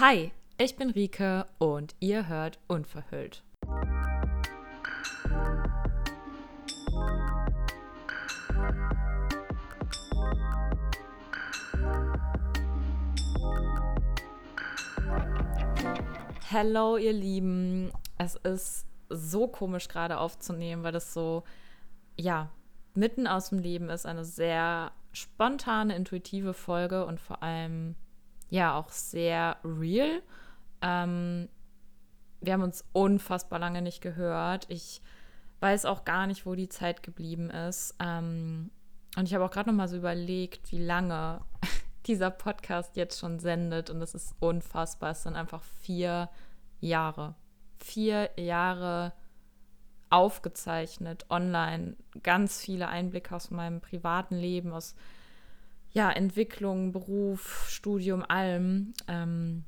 Hi, 0.00 0.32
ich 0.58 0.74
bin 0.74 0.90
Rike 0.90 1.46
und 1.58 1.94
ihr 2.00 2.26
hört 2.26 2.58
Unverhüllt. 2.66 3.44
Hallo, 16.50 16.96
ihr 16.96 17.12
Lieben. 17.12 17.92
Es 18.18 18.34
ist 18.34 18.88
so 19.08 19.46
komisch 19.46 19.86
gerade 19.86 20.18
aufzunehmen, 20.18 20.82
weil 20.82 20.90
das 20.90 21.14
so, 21.14 21.44
ja, 22.18 22.50
mitten 22.94 23.28
aus 23.28 23.50
dem 23.50 23.60
Leben 23.60 23.90
ist. 23.90 24.06
Eine 24.06 24.24
sehr 24.24 24.90
spontane, 25.12 25.94
intuitive 25.94 26.52
Folge 26.52 27.06
und 27.06 27.20
vor 27.20 27.44
allem 27.44 27.94
ja 28.50 28.76
auch 28.76 28.90
sehr 28.90 29.56
real. 29.64 30.22
Ähm, 30.82 31.48
wir 32.40 32.52
haben 32.52 32.62
uns 32.62 32.84
unfassbar 32.92 33.58
lange 33.58 33.82
nicht 33.82 34.00
gehört. 34.00 34.66
Ich 34.68 35.00
weiß 35.60 35.86
auch 35.86 36.04
gar 36.04 36.26
nicht, 36.26 36.46
wo 36.46 36.54
die 36.54 36.68
Zeit 36.68 37.02
geblieben 37.02 37.50
ist. 37.50 37.94
Ähm, 37.98 38.70
und 39.16 39.26
ich 39.26 39.34
habe 39.34 39.44
auch 39.44 39.50
gerade 39.50 39.70
noch 39.70 39.76
mal 39.76 39.88
so 39.88 39.96
überlegt, 39.96 40.70
wie 40.72 40.84
lange 40.84 41.40
dieser 42.06 42.30
Podcast 42.30 42.96
jetzt 42.96 43.18
schon 43.18 43.38
sendet. 43.38 43.90
Und 43.90 44.02
es 44.02 44.14
ist 44.14 44.34
unfassbar. 44.40 45.12
Es 45.12 45.22
sind 45.22 45.36
einfach 45.36 45.62
vier 45.80 46.28
Jahre. 46.80 47.34
Vier 47.78 48.30
Jahre 48.36 49.12
aufgezeichnet, 50.10 51.26
online. 51.30 51.96
Ganz 52.22 52.60
viele 52.60 52.88
Einblicke 52.88 53.34
aus 53.34 53.50
meinem 53.50 53.80
privaten 53.80 54.36
Leben, 54.36 54.72
aus 54.72 54.94
ja, 55.94 56.10
Entwicklung, 56.10 56.92
Beruf, 56.92 57.66
Studium, 57.68 58.24
allem. 58.28 58.92
Ähm, 59.06 59.64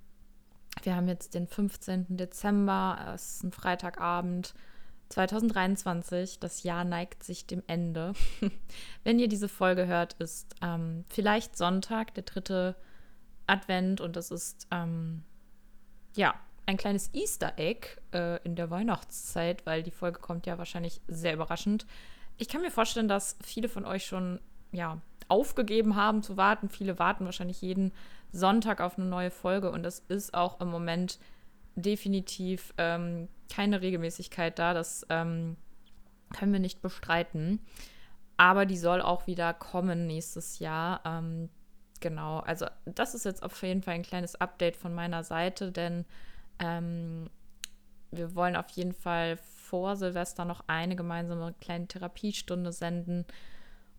wir 0.83 0.95
haben 0.95 1.09
jetzt 1.09 1.35
den 1.35 1.47
15. 1.47 2.16
Dezember, 2.16 3.12
es 3.15 3.37
ist 3.37 3.45
ein 3.45 3.52
Freitagabend 3.52 4.52
2023. 5.09 6.41
Das 6.41 6.65
Jahr 6.65 6.85
neigt 6.85 7.23
sich 7.23 7.46
dem 7.46 7.63
Ende. 7.68 8.13
Wenn 9.05 9.21
ihr 9.21 9.29
diese 9.29 9.49
Folge 9.49 9.87
hört, 9.87 10.15
ist 10.15 10.55
ähm, 10.63 11.05
vielleicht 11.09 11.57
Sonntag, 11.57 12.13
der 12.15 12.24
dritte 12.24 12.74
Advent 13.46 14.01
und 14.01 14.16
das 14.16 14.33
ist 14.33 14.66
ähm, 14.73 15.23
ja 16.16 16.35
ein 16.66 16.77
kleines 16.77 17.15
Easter 17.15 17.52
Egg 17.57 17.87
äh, 18.13 18.43
in 18.43 18.57
der 18.57 18.71
Weihnachtszeit, 18.71 19.65
weil 19.65 19.85
die 19.85 19.93
Folge 19.93 20.18
kommt 20.18 20.46
ja 20.46 20.59
wahrscheinlich 20.59 21.01
sehr 21.07 21.35
überraschend. 21.35 21.87
Ich 22.37 22.49
kann 22.49 22.63
mir 22.63 22.73
vorstellen, 22.73 23.07
dass 23.07 23.37
viele 23.45 23.68
von 23.68 23.85
euch 23.85 24.05
schon 24.05 24.40
ja 24.72 25.00
aufgegeben 25.28 25.96
haben 25.96 26.22
zu 26.22 26.36
warten. 26.36 26.68
Viele 26.68 26.98
warten 26.98 27.24
wahrscheinlich 27.24 27.62
jeden 27.62 27.92
Sonntag 28.32 28.80
auf 28.80 28.98
eine 28.98 29.09
neue 29.09 29.30
Folge 29.30 29.70
und 29.70 29.82
das 29.82 30.00
ist 30.09 30.34
auch 30.34 30.60
im 30.60 30.68
Moment 30.68 31.18
definitiv 31.74 32.72
ähm, 32.78 33.28
keine 33.52 33.82
Regelmäßigkeit 33.82 34.59
da. 34.59 34.74
Das 34.74 35.06
ähm, 35.10 35.56
können 36.34 36.52
wir 36.52 36.60
nicht 36.60 36.82
bestreiten. 36.82 37.60
Aber 38.37 38.66
die 38.66 38.76
soll 38.76 39.00
auch 39.00 39.26
wieder 39.26 39.54
kommen 39.54 40.06
nächstes 40.06 40.59
Jahr. 40.59 41.00
Ähm, 41.04 41.48
genau, 42.00 42.40
also 42.40 42.66
das 42.84 43.14
ist 43.14 43.24
jetzt 43.24 43.42
auf 43.42 43.60
jeden 43.62 43.82
Fall 43.82 43.94
ein 43.94 44.02
kleines 44.02 44.34
Update 44.37 44.76
von 44.76 44.94
meiner 44.94 45.24
Seite, 45.24 45.72
denn 45.72 46.04
ähm, 46.59 47.30
wir 48.10 48.34
wollen 48.34 48.56
auf 48.56 48.68
jeden 48.70 48.92
Fall 48.92 49.38
vor 49.38 49.96
Silvester 49.96 50.44
noch 50.44 50.64
eine 50.66 50.96
gemeinsame 50.96 51.54
kleine 51.60 51.87
Therapiestunde 51.87 52.72
senden 52.72 53.24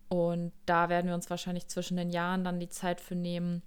und 0.08 0.52
da 0.66 0.88
werden 0.88 1.06
wir 1.06 1.14
uns 1.14 1.28
wahrscheinlich 1.30 1.68
zwischen 1.68 1.96
den 1.96 2.10
Jahren 2.10 2.44
dann 2.44 2.60
die 2.60 2.68
Zeit 2.68 3.00
für 3.00 3.14
nehmen. 3.14 3.62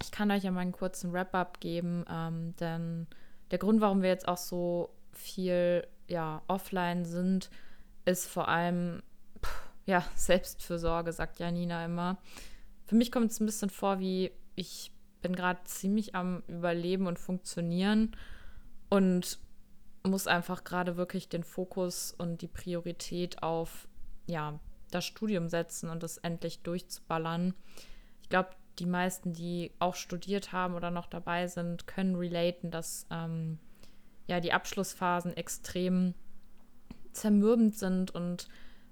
Ich 0.00 0.12
kann 0.12 0.30
euch 0.30 0.44
ja 0.44 0.50
mal 0.50 0.60
einen 0.60 0.72
kurzen 0.72 1.12
Wrap-up 1.12 1.60
geben, 1.60 2.04
ähm, 2.08 2.54
denn 2.56 3.06
der 3.50 3.58
Grund, 3.58 3.80
warum 3.80 4.02
wir 4.02 4.08
jetzt 4.08 4.28
auch 4.28 4.36
so 4.36 4.90
viel 5.12 5.86
ja, 6.06 6.42
offline 6.46 7.04
sind, 7.04 7.50
ist 8.04 8.26
vor 8.26 8.48
allem 8.48 9.02
pff, 9.44 9.70
ja, 9.86 10.04
Selbstfürsorge, 10.14 11.12
sagt 11.12 11.40
Janina 11.40 11.84
immer. 11.84 12.18
Für 12.84 12.94
mich 12.94 13.10
kommt 13.10 13.32
es 13.32 13.40
ein 13.40 13.46
bisschen 13.46 13.70
vor, 13.70 13.98
wie 13.98 14.30
ich 14.54 14.92
bin 15.20 15.34
gerade 15.34 15.62
ziemlich 15.64 16.14
am 16.14 16.44
Überleben 16.46 17.08
und 17.08 17.18
Funktionieren 17.18 18.16
und 18.88 19.38
muss 20.04 20.28
einfach 20.28 20.62
gerade 20.62 20.96
wirklich 20.96 21.28
den 21.28 21.42
Fokus 21.42 22.14
und 22.16 22.40
die 22.40 22.48
Priorität 22.48 23.42
auf 23.42 23.88
ja, 24.26 24.60
das 24.90 25.04
Studium 25.04 25.48
setzen 25.48 25.90
und 25.90 26.02
das 26.02 26.18
endlich 26.18 26.62
durchzuballern. 26.62 27.54
Ich 28.22 28.28
glaube, 28.28 28.50
die 28.78 28.86
meisten, 28.86 29.32
die 29.32 29.72
auch 29.78 29.94
studiert 29.94 30.52
haben 30.52 30.74
oder 30.74 30.90
noch 30.90 31.06
dabei 31.06 31.46
sind, 31.46 31.86
können 31.86 32.14
relaten, 32.14 32.70
dass 32.70 33.06
ähm, 33.10 33.58
ja 34.26 34.40
die 34.40 34.52
Abschlussphasen 34.52 35.36
extrem 35.36 36.14
zermürbend 37.12 37.76
sind 37.76 38.10
und 38.12 38.48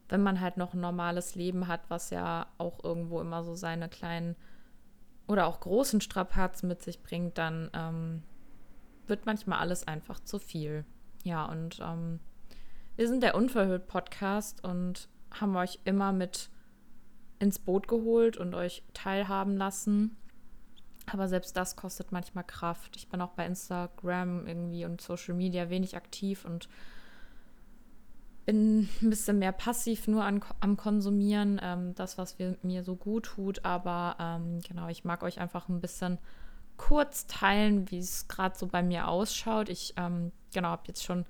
wenn 0.08 0.22
man 0.22 0.40
halt 0.40 0.56
noch 0.56 0.74
ein 0.74 0.80
normales 0.80 1.34
Leben 1.34 1.68
hat, 1.68 1.82
was 1.88 2.10
ja 2.10 2.46
auch 2.58 2.82
irgendwo 2.84 3.20
immer 3.20 3.42
so 3.42 3.54
seine 3.54 3.88
kleinen 3.88 4.36
oder 5.26 5.46
auch 5.46 5.60
großen 5.60 6.00
Strapazen 6.00 6.68
mit 6.68 6.82
sich 6.82 7.02
bringt, 7.02 7.38
dann 7.38 7.70
ähm, 7.74 8.22
wird 9.06 9.26
manchmal 9.26 9.58
alles 9.58 9.86
einfach 9.86 10.20
zu 10.20 10.38
viel. 10.38 10.84
Ja, 11.24 11.44
und 11.46 11.80
ähm, 11.80 12.20
wir 12.94 13.08
sind 13.08 13.22
der 13.22 13.34
Unverhüllt 13.34 13.88
Podcast 13.88 14.62
und 14.62 15.08
haben 15.40 15.56
euch 15.56 15.80
immer 15.84 16.12
mit 16.12 16.50
ins 17.38 17.58
Boot 17.58 17.88
geholt 17.88 18.36
und 18.36 18.54
euch 18.54 18.82
teilhaben 18.94 19.56
lassen. 19.56 20.16
Aber 21.06 21.28
selbst 21.28 21.56
das 21.56 21.76
kostet 21.76 22.12
manchmal 22.12 22.44
Kraft. 22.44 22.96
Ich 22.96 23.08
bin 23.08 23.20
auch 23.20 23.32
bei 23.32 23.46
Instagram 23.46 24.46
irgendwie 24.46 24.84
und 24.84 25.00
Social 25.00 25.34
Media 25.34 25.70
wenig 25.70 25.96
aktiv 25.96 26.44
und 26.44 26.68
bin 28.44 28.88
ein 29.02 29.10
bisschen 29.10 29.38
mehr 29.38 29.52
passiv 29.52 30.08
nur 30.08 30.24
an, 30.24 30.40
am 30.60 30.76
Konsumieren, 30.76 31.60
ähm, 31.62 31.94
das, 31.94 32.16
was 32.16 32.38
wir, 32.38 32.56
mir 32.62 32.84
so 32.84 32.96
gut 32.96 33.26
tut. 33.26 33.64
Aber 33.64 34.16
ähm, 34.18 34.60
genau, 34.66 34.88
ich 34.88 35.04
mag 35.04 35.22
euch 35.22 35.40
einfach 35.40 35.68
ein 35.68 35.80
bisschen 35.80 36.18
kurz 36.76 37.26
teilen, 37.26 37.90
wie 37.90 37.98
es 37.98 38.28
gerade 38.28 38.56
so 38.56 38.66
bei 38.66 38.82
mir 38.82 39.08
ausschaut. 39.08 39.68
Ich 39.68 39.94
ähm, 39.96 40.32
genau 40.52 40.68
habe 40.68 40.84
jetzt 40.86 41.04
schon 41.04 41.24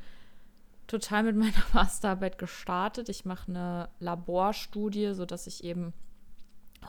total 0.87 1.25
mit 1.25 1.37
meiner 1.37 1.53
Masterarbeit 1.73 2.39
gestartet. 2.39 3.09
Ich 3.09 3.25
mache 3.25 3.51
eine 3.51 3.89
Laborstudie, 3.99 5.15
sodass 5.15 5.47
ich 5.47 5.65
eben 5.65 5.93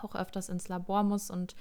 auch 0.02 0.16
öfters 0.16 0.50
ins 0.50 0.68
Labor 0.68 1.04
muss 1.04 1.30
und 1.30 1.56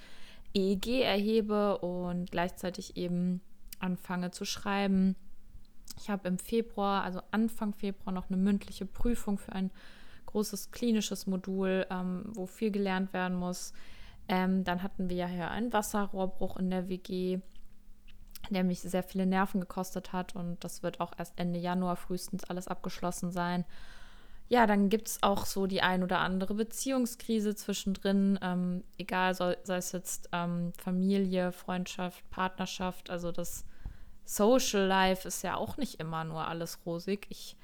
EEG 0.53 1.01
erhebe 1.01 1.77
und 1.79 2.31
gleichzeitig 2.31 2.97
eben 2.97 3.41
anfange 3.79 4.31
zu 4.31 4.45
schreiben. 4.45 5.15
Ich 5.99 6.09
habe 6.09 6.27
im 6.27 6.37
Februar, 6.37 7.03
also 7.03 7.21
Anfang 7.31 7.73
Februar, 7.73 8.13
noch 8.13 8.29
eine 8.29 8.37
mündliche 8.37 8.85
Prüfung 8.85 9.37
für 9.37 9.53
ein 9.53 9.71
großes 10.27 10.71
klinisches 10.71 11.25
Modul, 11.25 11.85
ähm, 11.89 12.23
wo 12.27 12.45
viel 12.45 12.71
gelernt 12.71 13.13
werden 13.13 13.37
muss. 13.37 13.73
Ähm, 14.27 14.63
dann 14.63 14.83
hatten 14.83 15.09
wir 15.09 15.15
ja 15.15 15.27
hier 15.27 15.49
einen 15.49 15.71
Wasserrohrbruch 15.73 16.57
in 16.57 16.69
der 16.69 16.89
WG 16.89 17.39
der 18.53 18.63
mich 18.63 18.81
sehr 18.81 19.03
viele 19.03 19.25
Nerven 19.25 19.61
gekostet 19.61 20.13
hat 20.13 20.35
und 20.35 20.63
das 20.63 20.83
wird 20.83 20.99
auch 20.99 21.11
erst 21.17 21.37
Ende 21.37 21.59
Januar 21.59 21.95
frühestens 21.95 22.43
alles 22.43 22.67
abgeschlossen 22.67 23.31
sein. 23.31 23.65
Ja, 24.49 24.65
dann 24.65 24.89
gibt 24.89 25.09
es 25.09 25.23
auch 25.23 25.45
so 25.45 25.67
die 25.67 25.81
ein 25.81 26.03
oder 26.03 26.19
andere 26.19 26.53
Beziehungskrise 26.53 27.55
zwischendrin, 27.55 28.39
ähm, 28.41 28.83
egal, 28.97 29.35
sei, 29.35 29.57
es 29.67 29.91
jetzt 29.91 30.29
ähm, 30.31 30.71
Familie, 30.77 31.51
Freundschaft, 31.51 32.29
Partnerschaft, 32.29 33.09
also 33.09 33.31
das 33.31 33.65
Social 34.23 34.85
Life 34.85 35.27
ist 35.27 35.41
ja 35.41 35.55
auch 35.55 35.77
nicht 35.77 35.99
immer 35.99 36.23
nur 36.25 36.47
alles 36.47 36.85
rosig. 36.85 37.27
Ich 37.29 37.55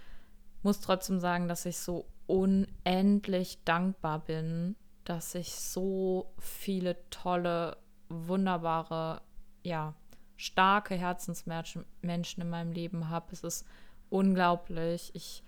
muss 0.61 0.79
trotzdem 0.79 1.19
sagen, 1.19 1.49
dass 1.49 1.65
ich 1.65 1.77
so 1.77 2.05
unendlich 2.25 3.63
dankbar 3.65 4.19
bin, 4.19 4.77
dass 5.03 5.35
ich 5.35 5.53
so 5.55 6.33
viele 6.39 6.97
tolle, 7.09 7.77
wunderbare, 8.07 9.21
ja, 9.63 9.93
starke 10.37 10.95
Herzensmenschen 10.95 11.85
in 12.01 12.49
meinem 12.49 12.71
Leben 12.71 13.09
habe. 13.09 13.27
Es 13.31 13.43
ist 13.43 13.65
unglaublich. 14.09 15.11
Ich 15.13 15.43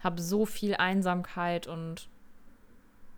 habe 0.00 0.20
so 0.20 0.46
viel 0.46 0.74
Einsamkeit 0.76 1.66
und 1.66 2.08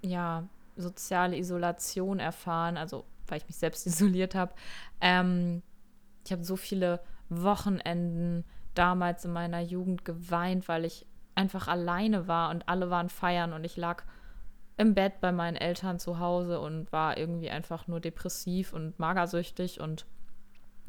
ja, 0.03 0.49
soziale 0.77 1.37
Isolation 1.37 2.19
erfahren, 2.19 2.77
also 2.77 3.05
weil 3.27 3.39
ich 3.39 3.47
mich 3.47 3.57
selbst 3.57 3.87
isoliert 3.87 4.35
habe. 4.35 4.55
Ähm, 5.01 5.63
ich 6.25 6.33
habe 6.33 6.45
so 6.45 6.57
viele 6.57 7.01
Wochenenden 7.29 8.45
damals 8.75 9.25
in 9.25 9.33
meiner 9.33 9.61
Jugend 9.61 10.05
geweint, 10.05 10.69
weil 10.69 10.85
ich 10.85 11.07
einfach 11.35 11.69
alleine 11.69 12.29
war 12.29 12.51
und 12.51 12.69
alle 12.69 12.91
waren 12.91 13.09
feiern 13.09 13.53
und 13.53 13.65
ich 13.65 13.77
lag 13.77 14.05
im 14.77 14.95
Bett 14.95 15.21
bei 15.21 15.33
meinen 15.33 15.57
Eltern 15.57 15.99
zu 15.99 16.19
Hause 16.19 16.61
und 16.61 16.93
war 16.93 17.17
irgendwie 17.17 17.51
einfach 17.51 17.87
nur 17.87 18.01
depressiv 18.01 18.73
und 18.73 18.99
magersüchtig 18.99 19.81
und 19.81 20.07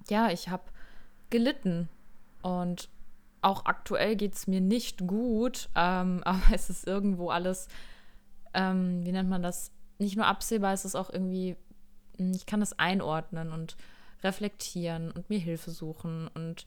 ja, 0.10 0.30
ich 0.30 0.50
habe 0.50 0.64
gelitten 1.30 1.90
und 2.42 2.90
auch 3.42 3.66
aktuell 3.66 4.16
geht 4.16 4.36
es 4.36 4.48
mir 4.48 4.62
nicht 4.62 5.08
gut, 5.08 5.70
ähm, 5.76 6.22
aber 6.26 6.54
es 6.54 6.70
ist 6.70 6.88
irgendwo 6.88 7.30
alles, 7.30 7.68
ähm, 8.54 9.06
wie 9.06 9.12
nennt 9.12 9.30
man 9.30 9.44
das, 9.44 9.72
nicht 10.00 10.16
nur 10.16 10.28
absehbar, 10.28 10.74
es 10.74 10.86
ist 10.86 10.96
auch 10.96 11.10
irgendwie, 11.10 11.56
hm, 12.18 12.34
ich 12.34 12.46
kann 12.46 12.60
das 12.60 12.78
einordnen 12.78 13.52
und 13.52 13.78
reflektieren 14.24 15.12
und 15.12 15.30
mir 15.30 15.40
Hilfe 15.40 15.72
suchen 15.72 16.28
und 16.34 16.66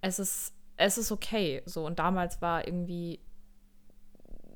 es 0.00 0.18
ist, 0.18 0.54
es 0.76 0.98
ist 0.98 1.12
okay. 1.12 1.62
So, 1.66 1.86
und 1.86 1.98
damals 1.98 2.42
war 2.42 2.66
irgendwie, 2.66 3.20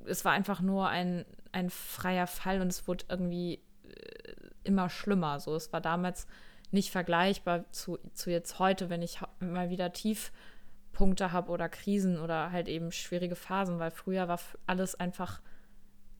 es 0.04 0.24
war 0.24 0.32
einfach 0.32 0.60
nur 0.60 0.88
ein, 0.88 1.24
ein 1.52 1.70
freier 1.70 2.26
Fall 2.26 2.60
und 2.60 2.68
es 2.68 2.86
wurde 2.86 3.04
irgendwie 3.08 3.62
äh, 3.84 4.32
immer 4.64 4.90
schlimmer. 4.90 5.40
So, 5.40 5.54
es 5.54 5.72
war 5.72 5.80
damals 5.80 6.26
nicht 6.70 6.90
vergleichbar 6.90 7.70
zu, 7.72 7.98
zu 8.14 8.30
jetzt 8.30 8.58
heute, 8.58 8.90
wenn 8.90 9.02
ich 9.02 9.20
mal 9.40 9.70
wieder 9.70 9.92
Tiefpunkte 9.92 11.32
habe 11.32 11.50
oder 11.50 11.68
Krisen 11.68 12.18
oder 12.18 12.52
halt 12.52 12.68
eben 12.68 12.92
schwierige 12.92 13.36
Phasen, 13.36 13.78
weil 13.78 13.90
früher 13.90 14.28
war 14.28 14.38
alles 14.66 14.94
einfach 14.94 15.40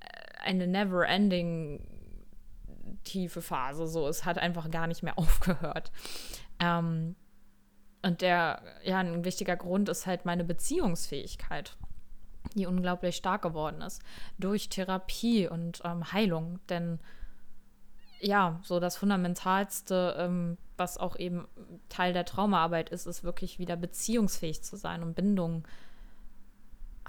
äh, 0.01 0.07
eine 0.43 0.67
never-ending 0.67 1.85
tiefe 3.05 3.43
Phase. 3.43 3.87
So, 3.87 4.09
es 4.09 4.25
hat 4.25 4.39
einfach 4.39 4.71
gar 4.71 4.87
nicht 4.87 5.03
mehr 5.03 5.19
aufgehört. 5.19 5.91
Ähm, 6.59 7.17
und 8.03 8.21
der, 8.23 8.63
ja, 8.85 8.99
ein 8.99 9.25
wichtiger 9.25 9.57
Grund 9.57 9.89
ist 9.89 10.07
halt 10.07 10.25
meine 10.25 10.45
Beziehungsfähigkeit, 10.45 11.77
die 12.55 12.67
unglaublich 12.67 13.17
stark 13.17 13.43
geworden 13.43 13.83
ist 13.83 14.03
durch 14.39 14.69
Therapie 14.69 15.49
und 15.49 15.83
ähm, 15.85 16.13
Heilung. 16.13 16.61
Denn 16.69 17.01
ja, 18.21 18.61
so 18.63 18.81
das 18.81 18.97
Fundamentalste, 18.97 20.17
ähm, 20.19 20.59
was 20.77 20.99
auch 20.99 21.17
eben 21.17 21.47
Teil 21.89 22.13
der 22.13 22.25
Traumaarbeit 22.25 22.91
ist, 22.91 23.07
ist 23.07 23.25
wirklich 23.25 23.59
wieder 23.59 23.77
beziehungsfähig 23.77 24.63
zu 24.63 24.77
sein 24.77 25.03
und 25.03 25.15
Bindungen 25.15 25.65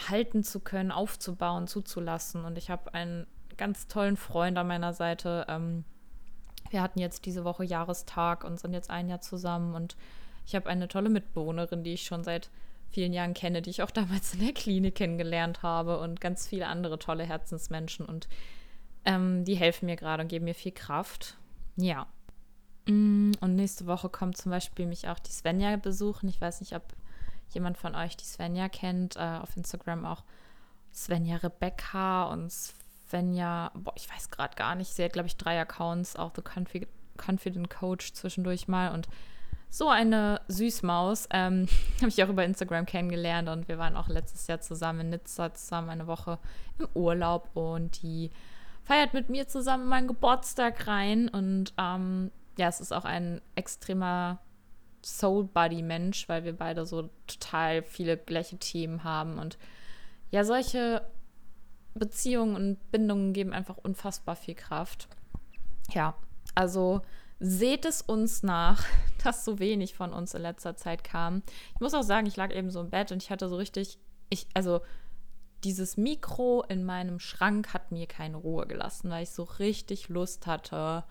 halten 0.07 0.43
zu 0.43 0.59
können, 0.59 0.91
aufzubauen, 0.91 1.67
zuzulassen. 1.67 2.45
Und 2.45 2.57
ich 2.57 2.69
habe 2.69 2.93
einen 2.93 3.27
ganz 3.57 3.87
tollen 3.87 4.17
Freund 4.17 4.57
an 4.57 4.67
meiner 4.67 4.93
Seite. 4.93 5.45
Ähm, 5.49 5.83
wir 6.69 6.81
hatten 6.81 6.99
jetzt 6.99 7.25
diese 7.25 7.43
Woche 7.43 7.63
Jahrestag 7.63 8.43
und 8.43 8.59
sind 8.59 8.73
jetzt 8.73 8.89
ein 8.89 9.09
Jahr 9.09 9.21
zusammen. 9.21 9.75
Und 9.75 9.97
ich 10.45 10.55
habe 10.55 10.69
eine 10.69 10.87
tolle 10.87 11.09
Mitbewohnerin, 11.09 11.83
die 11.83 11.93
ich 11.93 12.03
schon 12.03 12.23
seit 12.23 12.49
vielen 12.89 13.13
Jahren 13.13 13.33
kenne, 13.33 13.61
die 13.61 13.69
ich 13.69 13.83
auch 13.83 13.91
damals 13.91 14.33
in 14.33 14.41
der 14.41 14.53
Klinik 14.53 14.95
kennengelernt 14.95 15.63
habe 15.63 15.99
und 15.99 16.21
ganz 16.21 16.47
viele 16.47 16.67
andere 16.67 16.99
tolle 16.99 17.23
Herzensmenschen. 17.23 18.05
Und 18.05 18.27
ähm, 19.05 19.45
die 19.45 19.55
helfen 19.55 19.85
mir 19.85 19.95
gerade 19.95 20.23
und 20.23 20.29
geben 20.29 20.45
mir 20.45 20.55
viel 20.55 20.71
Kraft. 20.71 21.37
Ja. 21.75 22.07
Mm, 22.85 23.31
und 23.39 23.55
nächste 23.55 23.85
Woche 23.87 24.09
kommt 24.09 24.37
zum 24.37 24.51
Beispiel 24.51 24.85
mich 24.85 25.07
auch 25.07 25.19
die 25.19 25.31
Svenja 25.31 25.75
besuchen. 25.77 26.29
Ich 26.29 26.41
weiß 26.41 26.61
nicht, 26.61 26.75
ob 26.75 26.83
jemand 27.51 27.77
von 27.77 27.95
euch 27.95 28.17
die 28.17 28.25
Svenja 28.25 28.69
kennt. 28.69 29.15
Äh, 29.15 29.39
auf 29.41 29.55
Instagram 29.55 30.05
auch 30.05 30.23
Svenja 30.93 31.37
Rebecca 31.37 32.25
und 32.25 32.51
Svenja, 32.51 33.71
boah, 33.73 33.93
ich 33.95 34.09
weiß 34.09 34.29
gerade 34.29 34.55
gar 34.55 34.75
nicht. 34.75 34.93
Sie 34.93 35.03
hat, 35.03 35.13
glaube 35.13 35.27
ich, 35.27 35.37
drei 35.37 35.59
Accounts, 35.59 36.15
auch 36.15 36.31
The 36.35 36.41
Confi 36.41 36.87
Confident 37.17 37.69
Coach 37.69 38.13
zwischendurch 38.13 38.67
mal. 38.67 38.93
Und 38.93 39.07
so 39.69 39.89
eine 39.89 40.41
Süßmaus 40.47 41.27
ähm, 41.31 41.67
habe 41.97 42.09
ich 42.09 42.23
auch 42.23 42.29
über 42.29 42.45
Instagram 42.45 42.85
kennengelernt. 42.85 43.49
Und 43.49 43.67
wir 43.67 43.77
waren 43.77 43.95
auch 43.95 44.07
letztes 44.07 44.47
Jahr 44.47 44.61
zusammen 44.61 45.01
in 45.01 45.09
Nizza, 45.09 45.53
zusammen 45.53 45.89
eine 45.89 46.07
Woche 46.07 46.39
im 46.77 46.87
Urlaub. 46.93 47.55
Und 47.55 48.01
die 48.01 48.31
feiert 48.89 49.13
mit 49.13 49.29
mir 49.29 49.47
zusammen 49.47 49.87
meinen 49.87 50.07
Geburtstag 50.07 50.87
rein. 50.87 51.29
Und 51.29 51.73
ähm, 51.77 52.31
ja, 52.57 52.67
es 52.67 52.81
ist 52.81 52.91
auch 52.91 53.05
ein 53.05 53.39
extremer 53.53 54.39
Soul-Buddy-Mensch, 55.05 56.27
weil 56.27 56.43
wir 56.43 56.57
beide 56.57 56.87
so 56.87 57.07
total 57.27 57.83
viele 57.83 58.17
gleiche 58.17 58.57
Themen 58.57 59.03
haben. 59.03 59.37
Und 59.37 59.59
ja, 60.31 60.43
solche 60.43 61.03
Beziehungen 61.93 62.55
und 62.55 62.91
Bindungen 62.91 63.31
geben 63.33 63.53
einfach 63.53 63.77
unfassbar 63.77 64.35
viel 64.35 64.55
Kraft. 64.55 65.07
Ja, 65.91 66.15
also 66.55 67.01
seht 67.39 67.85
es 67.85 68.01
uns 68.01 68.41
nach, 68.41 68.83
dass 69.23 69.45
so 69.45 69.59
wenig 69.59 69.93
von 69.93 70.13
uns 70.13 70.33
in 70.33 70.41
letzter 70.41 70.75
Zeit 70.75 71.03
kam. 71.03 71.43
Ich 71.75 71.79
muss 71.79 71.93
auch 71.93 72.01
sagen, 72.01 72.25
ich 72.25 72.37
lag 72.37 72.51
eben 72.51 72.71
so 72.71 72.81
im 72.81 72.89
Bett 72.89 73.11
und 73.11 73.21
ich 73.21 73.29
hatte 73.29 73.49
so 73.49 73.57
richtig, 73.57 73.99
ich, 74.31 74.47
also 74.55 74.81
dieses 75.63 75.97
Mikro 75.97 76.63
in 76.67 76.85
meinem 76.85 77.19
Schrank 77.19 77.73
hat 77.73 77.91
mir 77.91 78.07
keine 78.07 78.37
Ruhe 78.37 78.65
gelassen, 78.65 79.09
weil 79.09 79.23
ich 79.23 79.31
so 79.31 79.43
richtig 79.43 80.09
Lust 80.09 80.47
hatte, 80.47 81.03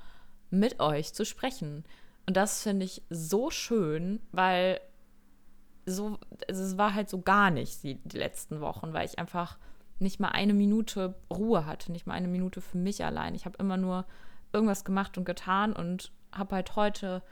mit 0.51 0.81
euch 0.81 1.13
zu 1.13 1.25
sprechen. 1.25 1.85
Und 2.27 2.37
das 2.37 2.63
finde 2.63 2.85
ich 2.85 3.03
so 3.11 3.51
schön, 3.51 4.21
weil 4.33 4.81
so, 5.87 6.19
also 6.49 6.63
es 6.63 6.79
war 6.79 6.95
halt 6.95 7.09
so 7.09 7.21
gar 7.21 7.51
nicht 7.51 7.83
die, 7.83 7.97
die 8.05 8.19
letzten 8.19 8.61
Wochen, 8.61 8.93
weil 8.93 9.07
ich 9.07 9.19
einfach 9.19 9.59
nicht 9.99 10.21
mal 10.21 10.29
eine 10.29 10.55
Minute 10.55 11.15
Ruhe 11.33 11.67
hatte, 11.67 11.93
nicht 11.93 12.07
mal 12.07 12.15
eine 12.15 12.29
Minute 12.29 12.61
für 12.61 12.79
mich 12.79 13.05
allein. 13.05 13.35
Ich 13.35 13.47
habe 13.47 13.59
immer 13.59 13.77
nur 13.77 14.07
irgendwas 14.53 14.85
gemacht 14.85 15.19
und 15.19 15.25
getan 15.25 15.73
und 15.73 16.13
habe 16.33 16.57
halt 16.57 16.77
heute 16.77 17.23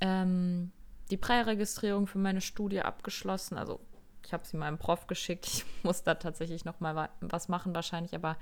ähm, 0.00 0.72
die 1.10 1.16
Präregistrierung 1.16 2.06
für 2.06 2.18
meine 2.18 2.40
Studie 2.40 2.80
abgeschlossen. 2.80 3.58
Also 3.58 3.80
ich 4.24 4.32
habe 4.32 4.46
sie 4.46 4.56
meinem 4.56 4.78
Prof 4.78 5.06
geschickt. 5.06 5.46
Ich 5.46 5.64
muss 5.82 6.02
da 6.02 6.14
tatsächlich 6.14 6.64
noch 6.64 6.80
mal 6.80 7.10
was 7.20 7.48
machen 7.48 7.74
wahrscheinlich, 7.74 8.14
aber 8.14 8.36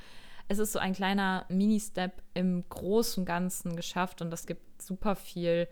es 0.49 0.59
ist 0.59 0.73
so 0.73 0.79
ein 0.79 0.95
kleiner 0.95 1.47
Mini-Step 1.49 2.23
im 2.35 2.69
großen 2.69 3.25
Ganzen 3.25 3.77
geschafft 3.77 4.21
und 4.21 4.31
das 4.31 4.47
gibt 4.47 4.83
super 4.83 5.15
viel 5.15 5.69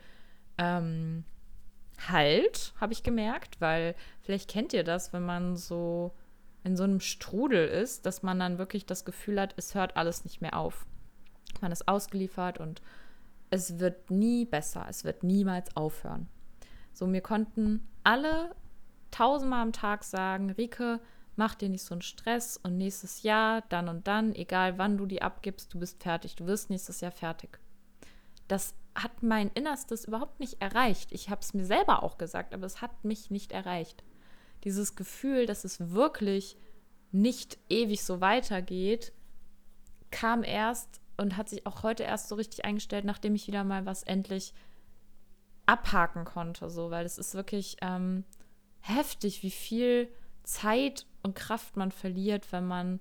ähm, 0.56 1.25
Halt, 2.06 2.75
habe 2.81 2.93
ich 2.93 3.02
gemerkt, 3.02 3.60
weil 3.60 3.96
vielleicht 4.20 4.49
kennt 4.49 4.72
ihr 4.72 4.84
das, 4.84 5.12
wenn 5.12 5.25
man 5.25 5.56
so 5.56 6.14
in 6.62 6.76
so 6.76 6.84
einem 6.84 7.00
Strudel 7.00 7.66
ist, 7.66 8.06
dass 8.06 8.22
man 8.22 8.38
dann 8.38 8.58
wirklich 8.58 8.87
das 8.87 9.04
Gefühl 9.04 9.40
hat, 9.40 9.54
es 9.56 9.75
hört 9.75 9.96
alles 9.96 10.22
nicht 10.25 10.40
mehr 10.40 10.56
auf. 10.56 10.87
Man 11.61 11.72
ist 11.72 11.88
ausgeliefert 11.88 12.58
und 12.58 12.82
es 13.50 13.81
wird 13.81 14.11
nie 14.12 14.44
besser, 14.44 14.87
es 14.88 15.02
wird 15.04 15.25
niemals 15.25 15.76
aufhören. 15.76 16.28
So, 16.93 17.06
mir 17.06 17.20
konnten 17.20 17.88
alle 18.04 18.54
tausendmal 19.10 19.62
am 19.62 19.72
Tag 19.72 20.05
sagen, 20.05 20.50
Rike, 20.50 21.00
mach 21.37 21.55
dir 21.55 21.69
nicht 21.69 21.84
so 21.84 21.94
einen 21.94 22.02
Stress 22.02 22.56
und 22.56 22.76
nächstes 22.76 23.22
Jahr, 23.22 23.62
dann 23.69 23.88
und 23.88 24.06
dann, 24.08 24.34
egal 24.34 24.76
wann 24.78 24.99
du 24.99 25.06
die 25.06 25.22
abgibst, 25.22 25.72
du 25.72 25.78
bist 25.78 26.02
fertig, 26.02 26.37
du 26.37 26.46
wirst 26.46 26.69
nächstes 26.69 27.00
Jahr 27.00 27.12
fertig. 27.12 27.60
Das 28.49 28.75
hat 28.94 29.22
mein 29.22 29.49
Innerstes 29.55 30.05
überhaupt 30.05 30.40
nicht 30.40 30.60
erreicht. 30.60 31.12
Ich 31.12 31.31
habe 31.31 31.40
es 31.40 31.55
mir 31.55 31.64
selber 31.64 32.02
auch 32.02 32.19
gesagt, 32.19 32.55
aber 32.55 32.66
es 32.66 32.82
hat 32.82 33.05
mich 33.05 33.31
nicht 33.31 33.52
erreicht. 33.52 34.02
Dieses 34.64 34.96
Gefühl, 34.96 35.46
dass 35.46 35.64
es 35.64 35.93
wirklich 35.93 36.56
nicht 37.12 37.58
ewig 37.69 38.02
so 38.04 38.20
weitergeht, 38.20 39.12
kam 40.11 40.43
erst 40.43 41.00
und 41.16 41.37
hat 41.37 41.49
sich 41.49 41.66
auch 41.66 41.82
heute 41.82 42.02
erst 42.02 42.28
so 42.28 42.34
richtig 42.34 42.64
eingestellt, 42.64 43.04
nachdem 43.04 43.34
ich 43.34 43.46
wieder 43.46 43.64
mal 43.64 43.87
was 43.87 44.02
endlich 44.02 44.54
abhaken 45.66 46.25
konnte, 46.25 46.70
so, 46.70 46.90
weil 46.90 47.04
es 47.04 47.19
ist 47.19 47.34
wirklich 47.34 47.76
ähm, 47.82 48.25
heftig, 48.88 49.42
wie 49.42 49.50
viel 49.50 50.09
Zeit 50.42 51.07
und 51.23 51.35
Kraft 51.35 51.76
man 51.76 51.92
verliert, 51.92 52.52
wenn 52.52 52.66
man 52.66 53.00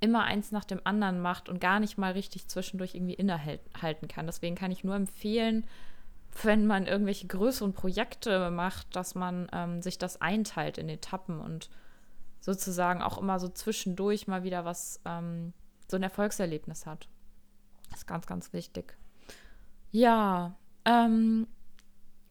immer 0.00 0.24
eins 0.24 0.52
nach 0.52 0.64
dem 0.64 0.80
anderen 0.84 1.20
macht 1.20 1.48
und 1.48 1.60
gar 1.60 1.80
nicht 1.80 1.96
mal 1.96 2.12
richtig 2.12 2.48
zwischendurch 2.48 2.94
irgendwie 2.94 3.14
innehalten 3.14 4.08
kann. 4.08 4.26
Deswegen 4.26 4.54
kann 4.54 4.70
ich 4.70 4.84
nur 4.84 4.94
empfehlen, 4.94 5.64
wenn 6.42 6.66
man 6.66 6.86
irgendwelche 6.86 7.26
größeren 7.26 7.72
Projekte 7.72 8.50
macht, 8.50 8.94
dass 8.96 9.14
man 9.14 9.48
ähm, 9.52 9.80
sich 9.80 9.98
das 9.98 10.20
einteilt 10.20 10.78
in 10.78 10.88
Etappen 10.88 11.40
und 11.40 11.70
sozusagen 12.40 13.00
auch 13.00 13.16
immer 13.16 13.38
so 13.38 13.48
zwischendurch 13.48 14.26
mal 14.26 14.42
wieder 14.42 14.64
was, 14.64 15.00
ähm, 15.06 15.54
so 15.88 15.96
ein 15.96 16.02
Erfolgserlebnis 16.02 16.86
hat. 16.86 17.08
Das 17.90 18.00
ist 18.00 18.06
ganz, 18.06 18.26
ganz 18.26 18.52
wichtig. 18.52 18.98
Ja, 19.90 20.56
ähm, 20.84 21.46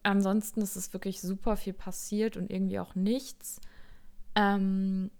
ansonsten 0.04 0.60
ist 0.60 0.76
es 0.76 0.92
wirklich 0.92 1.20
super 1.20 1.56
viel 1.56 1.72
passiert 1.72 2.36
und 2.36 2.50
irgendwie 2.50 2.78
auch 2.78 2.94
nichts. 2.94 3.60
Ähm, 4.34 5.10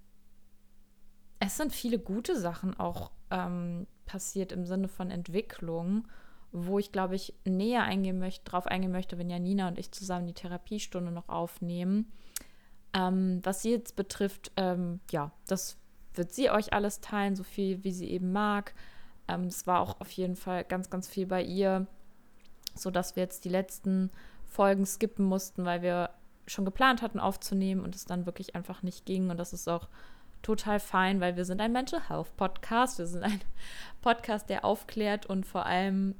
es 1.41 1.57
sind 1.57 1.73
viele 1.73 1.99
gute 1.99 2.38
Sachen 2.38 2.79
auch 2.79 3.11
ähm, 3.31 3.87
passiert 4.07 4.53
im 4.53 4.67
Sinne 4.67 4.88
von 4.88 5.11
Entwicklung, 5.11 6.07
wo 6.53 6.79
ich, 6.79 6.93
glaube 6.93 7.17
ich, 7.17 7.35
näher 7.45 7.83
eingehen 7.83 8.19
möchte, 8.19 8.45
drauf 8.45 8.67
eingehen 8.67 8.93
möchte, 8.93 9.19
wenn 9.19 9.31
Janina 9.31 9.69
und 9.69 9.79
ich 9.79 9.91
zusammen 9.91 10.26
die 10.26 10.35
Therapiestunde 10.35 11.11
noch 11.11 11.29
aufnehmen. 11.29 12.12
Ähm, 12.93 13.41
was 13.43 13.62
sie 13.62 13.73
jetzt 13.73 13.97
betrifft, 13.97 14.53
ähm, 14.57 15.00
ja, 15.11 15.33
das 15.47 15.76
wird 16.14 16.33
sie 16.33 16.50
euch 16.50 16.73
alles 16.73 17.00
teilen, 17.00 17.35
so 17.35 17.43
viel 17.43 17.83
wie 17.83 17.93
sie 17.93 18.09
eben 18.09 18.33
mag. 18.33 18.75
Ähm, 19.26 19.45
es 19.45 19.67
war 19.67 19.81
auch 19.81 20.00
auf 20.00 20.11
jeden 20.12 20.37
Fall 20.37 20.64
ganz, 20.64 20.91
ganz 20.91 21.09
viel 21.09 21.26
bei 21.26 21.43
ihr, 21.43 21.87
sodass 22.75 23.17
wir 23.17 23.23
jetzt 23.25 23.45
die 23.45 23.50
letzten 23.50 24.11
Folgen 24.54 24.87
skippen 24.87 25.25
mussten, 25.25 25.64
weil 25.64 25.82
wir 25.82 26.11
schon 26.46 26.64
geplant 26.64 27.02
hatten 27.02 27.18
aufzunehmen 27.18 27.82
und 27.82 27.96
es 27.96 28.04
dann 28.04 28.25
wirklich 28.25 28.54
einfach 28.54 28.82
nicht 28.84 29.04
ging. 29.04 29.28
Und 29.30 29.37
das 29.38 29.52
ist 29.52 29.68
auch 29.68 29.88
total 30.42 30.78
fein, 30.78 31.20
weil 31.20 31.34
wir 31.37 31.44
sind 31.44 31.61
ein 31.61 31.73
Mental 31.73 32.08
Health 32.08 32.37
Podcast. 32.37 32.99
Wir 33.00 33.06
sind 33.06 33.25
ein 33.25 33.40
Podcast, 34.00 34.49
der 34.49 34.64
aufklärt 34.64 35.26
und 35.26 35.44
vor 35.44 35.66
allem 35.66 36.14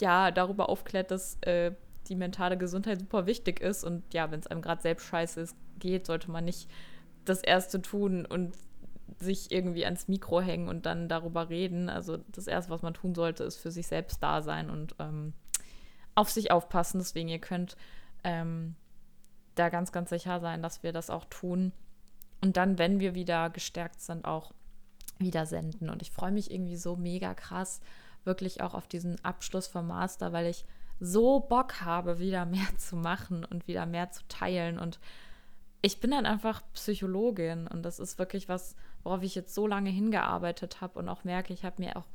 ja 0.00 0.32
darüber 0.32 0.68
aufklärt, 0.68 1.12
dass 1.12 1.38
äh, 1.42 1.70
die 2.08 2.16
mentale 2.16 2.58
Gesundheit 2.58 2.98
super 2.98 3.26
wichtig 3.26 3.60
ist. 3.60 3.84
Und 3.84 4.02
ja, 4.12 4.28
wenn 4.32 4.40
es 4.40 4.48
einem 4.48 4.60
gerade 4.60 4.82
selbst 4.82 5.06
scheiße 5.06 5.40
ist, 5.40 5.56
geht, 5.78 6.06
sollte 6.06 6.32
man 6.32 6.44
nicht 6.44 6.68
das 7.24 7.42
Erste 7.42 7.80
tun 7.80 8.26
und 8.26 8.56
sich 9.20 9.52
irgendwie 9.52 9.84
ans 9.84 10.08
Mikro 10.08 10.40
hängen 10.40 10.68
und 10.68 10.84
dann 10.84 11.08
darüber 11.08 11.48
reden. 11.48 11.88
Also 11.88 12.18
das 12.32 12.48
Erste, 12.48 12.72
was 12.72 12.82
man 12.82 12.94
tun 12.94 13.14
sollte, 13.14 13.44
ist 13.44 13.56
für 13.56 13.70
sich 13.70 13.86
selbst 13.86 14.20
da 14.20 14.42
sein 14.42 14.68
und 14.68 14.96
ähm, 14.98 15.32
auf 16.16 16.30
sich 16.30 16.50
aufpassen. 16.50 16.98
Deswegen, 16.98 17.28
ihr 17.28 17.38
könnt 17.38 17.76
ähm, 18.24 18.74
da 19.54 19.68
ganz, 19.68 19.92
ganz 19.92 20.10
sicher 20.10 20.40
sein, 20.40 20.62
dass 20.62 20.82
wir 20.82 20.92
das 20.92 21.10
auch 21.10 21.26
tun. 21.26 21.72
Und 22.42 22.56
dann, 22.56 22.78
wenn 22.78 22.98
wir 22.98 23.14
wieder 23.14 23.50
gestärkt 23.50 24.00
sind, 24.00 24.24
auch 24.24 24.52
wieder 25.18 25.46
senden. 25.46 25.88
Und 25.88 26.02
ich 26.02 26.10
freue 26.10 26.32
mich 26.32 26.50
irgendwie 26.50 26.76
so 26.76 26.96
mega 26.96 27.34
krass, 27.34 27.80
wirklich 28.24 28.60
auch 28.60 28.74
auf 28.74 28.88
diesen 28.88 29.24
Abschluss 29.24 29.66
vom 29.66 29.86
Master, 29.86 30.32
weil 30.32 30.46
ich 30.46 30.64
so 31.00 31.40
Bock 31.40 31.82
habe, 31.82 32.18
wieder 32.18 32.44
mehr 32.46 32.68
zu 32.78 32.96
machen 32.96 33.44
und 33.44 33.68
wieder 33.68 33.86
mehr 33.86 34.10
zu 34.10 34.22
teilen. 34.28 34.78
Und 34.78 34.98
ich 35.82 36.00
bin 36.00 36.10
dann 36.10 36.26
einfach 36.26 36.62
Psychologin 36.72 37.66
und 37.66 37.82
das 37.82 37.98
ist 37.98 38.18
wirklich 38.18 38.48
was, 38.48 38.76
worauf 39.02 39.22
ich 39.22 39.34
jetzt 39.34 39.54
so 39.54 39.66
lange 39.66 39.90
hingearbeitet 39.90 40.80
habe 40.80 40.98
und 40.98 41.08
auch 41.08 41.24
merke, 41.24 41.52
ich 41.52 41.64
habe 41.64 41.82
mir 41.82 41.96
auch 41.96 42.06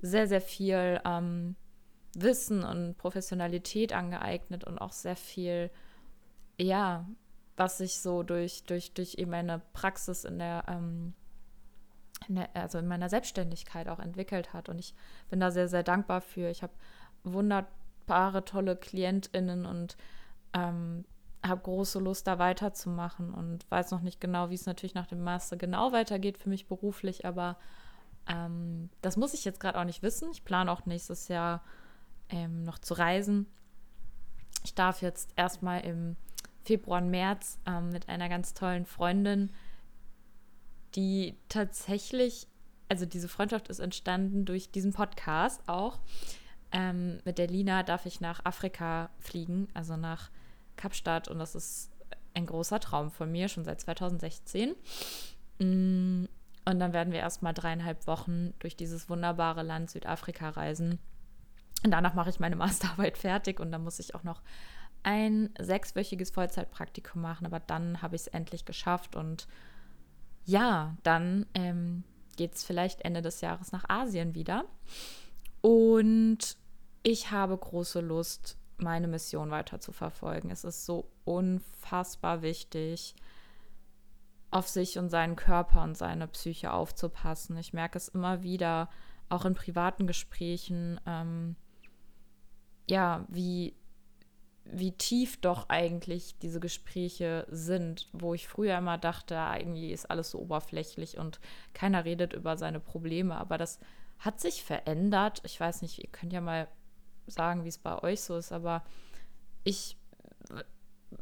sehr, 0.00 0.26
sehr 0.26 0.40
viel 0.40 1.00
ähm, 1.04 1.56
Wissen 2.14 2.64
und 2.64 2.96
Professionalität 2.98 3.92
angeeignet 3.92 4.64
und 4.64 4.78
auch 4.78 4.92
sehr 4.92 5.16
viel, 5.16 5.70
ja, 6.58 7.06
was 7.56 7.78
sich 7.78 8.00
so 8.00 8.22
durch, 8.22 8.64
durch, 8.64 8.92
durch 8.94 9.14
eben 9.16 9.30
meine 9.30 9.60
Praxis 9.72 10.24
in 10.24 10.38
der, 10.38 10.64
ähm, 10.66 11.14
in 12.28 12.36
der, 12.36 12.48
also 12.54 12.78
in 12.78 12.88
meiner 12.88 13.08
Selbstständigkeit 13.08 13.88
auch 13.88 13.98
entwickelt 13.98 14.52
hat. 14.52 14.68
Und 14.68 14.78
ich 14.78 14.94
bin 15.28 15.40
da 15.40 15.50
sehr, 15.50 15.68
sehr 15.68 15.82
dankbar 15.82 16.20
für. 16.20 16.48
Ich 16.50 16.62
habe 16.62 16.72
wunderbare, 17.22 18.44
tolle 18.44 18.76
KlientInnen 18.76 19.66
und 19.66 19.96
ähm, 20.54 21.04
habe 21.46 21.60
große 21.62 21.98
Lust, 21.98 22.26
da 22.26 22.38
weiterzumachen 22.38 23.32
und 23.32 23.70
weiß 23.70 23.92
noch 23.92 24.00
nicht 24.00 24.20
genau, 24.20 24.50
wie 24.50 24.54
es 24.54 24.66
natürlich 24.66 24.94
nach 24.94 25.06
dem 25.06 25.22
Master 25.22 25.56
genau 25.56 25.92
weitergeht 25.92 26.38
für 26.38 26.48
mich 26.48 26.66
beruflich, 26.66 27.24
aber 27.24 27.56
ähm, 28.28 28.90
das 29.00 29.16
muss 29.16 29.32
ich 29.32 29.44
jetzt 29.44 29.60
gerade 29.60 29.78
auch 29.78 29.84
nicht 29.84 30.02
wissen. 30.02 30.30
Ich 30.32 30.44
plane 30.44 30.70
auch 30.70 30.84
nächstes 30.84 31.28
Jahr 31.28 31.62
ähm, 32.30 32.64
noch 32.64 32.78
zu 32.78 32.94
reisen. 32.94 33.46
Ich 34.64 34.74
darf 34.74 35.02
jetzt 35.02 35.32
erstmal 35.36 35.80
im 35.82 36.16
Februar 36.62 37.00
März 37.00 37.58
ähm, 37.66 37.90
mit 37.90 38.08
einer 38.08 38.28
ganz 38.28 38.54
tollen 38.54 38.86
Freundin, 38.86 39.50
die 40.94 41.36
tatsächlich, 41.48 42.46
also 42.88 43.06
diese 43.06 43.28
Freundschaft 43.28 43.68
ist 43.68 43.78
entstanden 43.78 44.44
durch 44.44 44.70
diesen 44.70 44.92
Podcast 44.92 45.62
auch. 45.68 46.00
Ähm, 46.72 47.20
mit 47.24 47.38
der 47.38 47.48
Lina 47.48 47.82
darf 47.82 48.06
ich 48.06 48.20
nach 48.20 48.44
Afrika 48.44 49.10
fliegen, 49.18 49.68
also 49.74 49.96
nach 49.96 50.30
Kapstadt 50.76 51.28
und 51.28 51.38
das 51.38 51.54
ist 51.54 51.90
ein 52.34 52.46
großer 52.46 52.80
Traum 52.80 53.10
von 53.10 53.30
mir, 53.30 53.48
schon 53.48 53.64
seit 53.64 53.80
2016. 53.80 54.74
Mm, 55.58 56.26
und 56.64 56.78
dann 56.78 56.92
werden 56.92 57.12
wir 57.12 57.20
erstmal 57.20 57.54
dreieinhalb 57.54 58.06
Wochen 58.06 58.54
durch 58.58 58.76
dieses 58.76 59.08
wunderbare 59.08 59.62
Land 59.62 59.90
Südafrika 59.90 60.50
reisen. 60.50 60.98
Und 61.84 61.92
danach 61.92 62.14
mache 62.14 62.30
ich 62.30 62.40
meine 62.40 62.56
Masterarbeit 62.64 63.18
fertig 63.18 63.60
und 63.60 63.72
dann 63.72 63.84
muss 63.84 63.98
ich 63.98 64.14
auch 64.14 64.22
noch 64.22 64.42
ein 65.02 65.50
sechswöchiges 65.58 66.30
Vollzeitpraktikum 66.30 67.22
machen. 67.22 67.46
Aber 67.46 67.60
dann 67.60 68.02
habe 68.02 68.16
ich 68.16 68.22
es 68.22 68.28
endlich 68.28 68.64
geschafft 68.64 69.16
und 69.16 69.46
ja, 70.44 70.96
dann 71.02 71.46
ähm, 71.54 72.04
geht 72.36 72.54
es 72.54 72.64
vielleicht 72.64 73.02
Ende 73.02 73.22
des 73.22 73.40
Jahres 73.40 73.72
nach 73.72 73.88
Asien 73.88 74.34
wieder. 74.34 74.64
Und 75.60 76.56
ich 77.02 77.30
habe 77.30 77.56
große 77.56 78.00
Lust, 78.00 78.56
meine 78.78 79.08
Mission 79.08 79.50
weiter 79.50 79.80
zu 79.80 79.92
verfolgen. 79.92 80.50
Es 80.50 80.64
ist 80.64 80.86
so 80.86 81.10
unfassbar 81.24 82.42
wichtig, 82.42 83.14
auf 84.50 84.68
sich 84.68 84.98
und 84.98 85.10
seinen 85.10 85.36
Körper 85.36 85.82
und 85.82 85.96
seine 85.96 86.26
Psyche 86.26 86.72
aufzupassen. 86.72 87.56
Ich 87.56 87.72
merke 87.72 87.98
es 87.98 88.08
immer 88.08 88.42
wieder, 88.42 88.88
auch 89.28 89.44
in 89.44 89.54
privaten 89.54 90.06
Gesprächen, 90.06 91.00
ähm, 91.06 91.56
ja, 92.90 93.24
wie, 93.28 93.74
wie 94.64 94.92
tief 94.92 95.40
doch 95.40 95.68
eigentlich 95.68 96.38
diese 96.40 96.60
Gespräche 96.60 97.46
sind, 97.50 98.08
wo 98.12 98.34
ich 98.34 98.48
früher 98.48 98.76
immer 98.76 98.98
dachte, 98.98 99.34
irgendwie 99.34 99.92
ist 99.92 100.10
alles 100.10 100.32
so 100.32 100.40
oberflächlich 100.40 101.16
und 101.16 101.40
keiner 101.72 102.04
redet 102.04 102.32
über 102.32 102.56
seine 102.56 102.80
Probleme, 102.80 103.36
aber 103.36 103.56
das 103.58 103.78
hat 104.18 104.40
sich 104.40 104.64
verändert. 104.64 105.40
Ich 105.44 105.58
weiß 105.58 105.82
nicht, 105.82 105.98
ihr 105.98 106.10
könnt 106.10 106.32
ja 106.32 106.40
mal 106.40 106.68
sagen, 107.26 107.64
wie 107.64 107.68
es 107.68 107.78
bei 107.78 108.02
euch 108.02 108.20
so 108.20 108.36
ist, 108.36 108.52
aber 108.52 108.84
ich, 109.62 109.96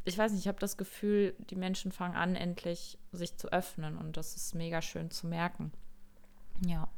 ich 0.04 0.16
weiß 0.16 0.32
nicht, 0.32 0.40
ich 0.40 0.48
habe 0.48 0.58
das 0.58 0.78
Gefühl, 0.78 1.36
die 1.50 1.56
Menschen 1.56 1.92
fangen 1.92 2.16
an, 2.16 2.34
endlich 2.34 2.98
sich 3.12 3.36
zu 3.36 3.52
öffnen 3.52 3.98
und 3.98 4.16
das 4.16 4.36
ist 4.36 4.54
mega 4.54 4.80
schön 4.80 5.10
zu 5.10 5.26
merken. 5.26 5.72
Ja. 6.66 6.88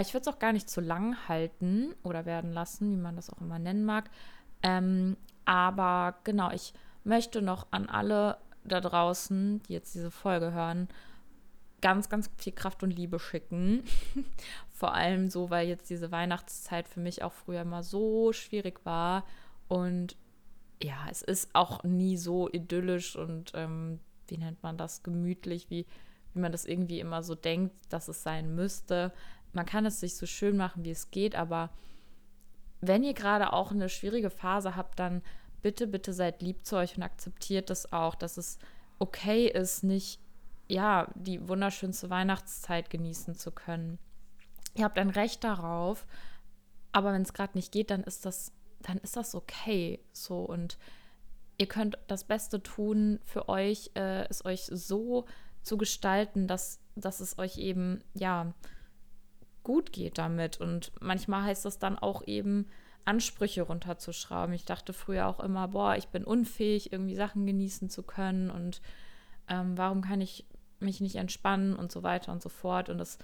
Ich 0.00 0.14
würde 0.14 0.22
es 0.28 0.34
auch 0.34 0.38
gar 0.38 0.52
nicht 0.52 0.70
zu 0.70 0.80
lang 0.80 1.16
halten 1.28 1.94
oder 2.02 2.24
werden 2.24 2.52
lassen, 2.52 2.90
wie 2.90 2.96
man 2.96 3.16
das 3.16 3.30
auch 3.30 3.40
immer 3.40 3.58
nennen 3.58 3.84
mag. 3.84 4.10
Ähm, 4.62 5.16
aber 5.44 6.14
genau, 6.24 6.50
ich 6.50 6.72
möchte 7.04 7.42
noch 7.42 7.66
an 7.70 7.88
alle 7.88 8.38
da 8.64 8.80
draußen, 8.80 9.62
die 9.64 9.72
jetzt 9.72 9.94
diese 9.94 10.10
Folge 10.10 10.52
hören, 10.52 10.88
ganz, 11.80 12.08
ganz 12.08 12.30
viel 12.38 12.52
Kraft 12.52 12.82
und 12.82 12.92
Liebe 12.92 13.18
schicken. 13.18 13.82
Vor 14.70 14.94
allem 14.94 15.28
so, 15.28 15.50
weil 15.50 15.68
jetzt 15.68 15.90
diese 15.90 16.10
Weihnachtszeit 16.10 16.88
für 16.88 17.00
mich 17.00 17.22
auch 17.22 17.32
früher 17.32 17.62
immer 17.62 17.82
so 17.82 18.32
schwierig 18.32 18.80
war. 18.84 19.24
Und 19.68 20.16
ja, 20.82 21.06
es 21.10 21.22
ist 21.22 21.50
auch 21.54 21.82
nie 21.84 22.16
so 22.16 22.48
idyllisch 22.48 23.16
und 23.16 23.52
ähm, 23.54 24.00
wie 24.28 24.38
nennt 24.38 24.62
man 24.62 24.76
das, 24.76 25.02
gemütlich, 25.02 25.70
wie, 25.70 25.86
wie 26.32 26.38
man 26.38 26.52
das 26.52 26.64
irgendwie 26.64 27.00
immer 27.00 27.22
so 27.22 27.34
denkt, 27.34 27.74
dass 27.90 28.08
es 28.08 28.22
sein 28.22 28.54
müsste. 28.54 29.12
Man 29.52 29.66
kann 29.66 29.86
es 29.86 30.00
sich 30.00 30.16
so 30.16 30.26
schön 30.26 30.56
machen, 30.56 30.84
wie 30.84 30.90
es 30.90 31.10
geht, 31.10 31.34
aber 31.34 31.70
wenn 32.80 33.04
ihr 33.04 33.14
gerade 33.14 33.52
auch 33.52 33.70
eine 33.70 33.88
schwierige 33.88 34.30
Phase 34.30 34.76
habt, 34.76 34.98
dann 34.98 35.22
bitte, 35.62 35.86
bitte 35.86 36.12
seid 36.12 36.42
lieb 36.42 36.66
zu 36.66 36.76
euch 36.76 36.96
und 36.96 37.02
akzeptiert 37.02 37.70
das 37.70 37.92
auch, 37.92 38.14
dass 38.14 38.36
es 38.36 38.58
okay 38.98 39.46
ist, 39.46 39.84
nicht 39.84 40.20
ja, 40.68 41.08
die 41.14 41.48
wunderschönste 41.48 42.10
Weihnachtszeit 42.10 42.90
genießen 42.90 43.34
zu 43.34 43.50
können. 43.50 43.98
Ihr 44.74 44.84
habt 44.84 44.98
ein 44.98 45.10
Recht 45.10 45.44
darauf, 45.44 46.06
aber 46.92 47.12
wenn 47.12 47.22
es 47.22 47.34
gerade 47.34 47.56
nicht 47.58 47.72
geht, 47.72 47.90
dann 47.90 48.02
ist 48.02 48.24
das, 48.24 48.52
dann 48.80 48.98
ist 48.98 49.16
das 49.16 49.34
okay. 49.34 50.00
So 50.12 50.40
und 50.40 50.78
ihr 51.58 51.66
könnt 51.66 51.98
das 52.06 52.24
Beste 52.24 52.62
tun 52.62 53.20
für 53.24 53.48
euch, 53.48 53.90
äh, 53.94 54.26
es 54.28 54.44
euch 54.44 54.64
so 54.64 55.26
zu 55.62 55.76
gestalten, 55.76 56.46
dass, 56.46 56.80
dass 56.96 57.20
es 57.20 57.38
euch 57.38 57.58
eben, 57.58 58.02
ja, 58.14 58.54
gut 59.62 59.92
geht 59.92 60.18
damit. 60.18 60.60
Und 60.60 60.92
manchmal 61.00 61.44
heißt 61.44 61.64
das 61.64 61.78
dann 61.78 61.98
auch 61.98 62.26
eben, 62.26 62.66
Ansprüche 63.04 63.62
runterzuschrauben. 63.62 64.54
Ich 64.54 64.64
dachte 64.64 64.92
früher 64.92 65.26
auch 65.26 65.40
immer, 65.40 65.68
boah, 65.68 65.96
ich 65.96 66.08
bin 66.08 66.24
unfähig, 66.24 66.92
irgendwie 66.92 67.16
Sachen 67.16 67.46
genießen 67.46 67.90
zu 67.90 68.02
können 68.02 68.50
und 68.50 68.80
ähm, 69.48 69.76
warum 69.76 70.02
kann 70.02 70.20
ich 70.20 70.46
mich 70.78 71.00
nicht 71.00 71.16
entspannen 71.16 71.74
und 71.74 71.90
so 71.92 72.02
weiter 72.02 72.32
und 72.32 72.42
so 72.42 72.48
fort. 72.48 72.88
Und 72.88 72.98
das 72.98 73.18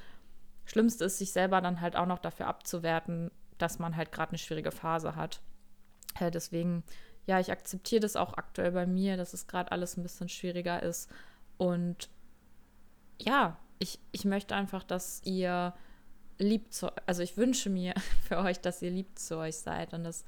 Schlimmste 0.64 1.04
ist, 1.04 1.18
sich 1.18 1.32
selber 1.32 1.60
dann 1.60 1.80
halt 1.80 1.96
auch 1.96 2.06
noch 2.06 2.18
dafür 2.18 2.46
abzuwerten, 2.46 3.30
dass 3.58 3.78
man 3.78 3.96
halt 3.96 4.12
gerade 4.12 4.30
eine 4.30 4.38
schwierige 4.38 4.70
Phase 4.70 5.16
hat. 5.16 5.40
Äh, 6.18 6.30
deswegen, 6.30 6.84
ja, 7.26 7.40
ich 7.40 7.50
akzeptiere 7.50 8.00
das 8.00 8.16
auch 8.16 8.34
aktuell 8.34 8.72
bei 8.72 8.86
mir, 8.86 9.16
dass 9.16 9.32
es 9.32 9.46
gerade 9.46 9.72
alles 9.72 9.96
ein 9.96 10.02
bisschen 10.02 10.28
schwieriger 10.28 10.82
ist. 10.82 11.10
Und 11.56 12.08
ja, 13.20 13.56
ich, 13.78 13.98
ich 14.12 14.24
möchte 14.24 14.54
einfach, 14.54 14.84
dass 14.84 15.20
ihr 15.24 15.74
lieb 16.38 16.72
zu, 16.72 16.90
also 17.06 17.22
ich 17.22 17.36
wünsche 17.36 17.70
mir 17.70 17.94
für 18.28 18.38
euch, 18.38 18.60
dass 18.60 18.82
ihr 18.82 18.90
lieb 18.90 19.18
zu 19.18 19.38
euch 19.38 19.56
seid 19.56 19.94
und 19.94 20.04
das 20.04 20.24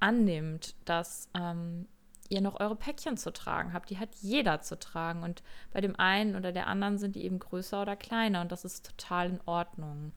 annimmt, 0.00 0.74
dass 0.84 1.28
ähm, 1.34 1.86
ihr 2.32 2.40
noch 2.40 2.58
eure 2.58 2.76
Päckchen 2.76 3.16
zu 3.16 3.32
tragen 3.32 3.72
habt. 3.72 3.90
Die 3.90 3.98
hat 3.98 4.14
jeder 4.16 4.60
zu 4.62 4.78
tragen. 4.78 5.22
Und 5.22 5.42
bei 5.72 5.80
dem 5.80 5.98
einen 5.98 6.34
oder 6.34 6.50
der 6.50 6.66
anderen 6.66 6.98
sind 6.98 7.14
die 7.14 7.24
eben 7.24 7.38
größer 7.38 7.82
oder 7.82 7.94
kleiner. 7.94 8.40
Und 8.40 8.50
das 8.50 8.64
ist 8.64 8.86
total 8.86 9.30
in 9.30 9.40
Ordnung. 9.46 10.12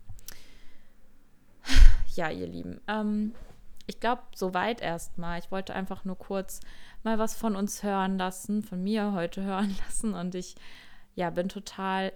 Ja, 2.15 2.29
ihr 2.29 2.47
Lieben. 2.47 2.79
Ähm, 2.87 3.33
ich 3.87 3.99
glaube, 3.99 4.21
soweit 4.33 4.79
erstmal. 4.79 5.37
Ich 5.37 5.51
wollte 5.51 5.75
einfach 5.75 6.05
nur 6.05 6.17
kurz 6.17 6.61
mal 7.03 7.19
was 7.19 7.35
von 7.35 7.57
uns 7.57 7.83
hören 7.83 8.17
lassen, 8.17 8.63
von 8.63 8.81
mir 8.81 9.11
heute 9.11 9.43
hören 9.43 9.75
lassen. 9.85 10.13
Und 10.13 10.33
ich, 10.33 10.55
ja, 11.15 11.29
bin 11.29 11.49
total 11.49 12.13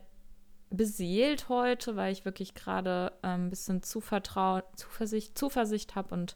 beseelt 0.69 1.49
heute, 1.49 1.95
weil 1.95 2.11
ich 2.11 2.25
wirklich 2.25 2.53
gerade 2.53 3.11
ähm, 3.23 3.45
ein 3.45 3.49
bisschen 3.49 3.81
Zuvertrauen, 3.81 4.63
Zuversicht, 4.75 5.37
Zuversicht 5.37 5.95
habe 5.95 6.13
und 6.13 6.35